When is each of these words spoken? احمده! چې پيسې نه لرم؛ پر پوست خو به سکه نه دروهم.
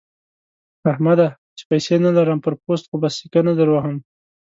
احمده! 0.91 1.27
چې 1.57 1.63
پيسې 1.69 1.95
نه 2.05 2.11
لرم؛ 2.17 2.39
پر 2.45 2.53
پوست 2.63 2.85
خو 2.89 2.95
به 3.01 3.09
سکه 3.17 3.41
نه 3.47 3.53
دروهم. 3.59 3.95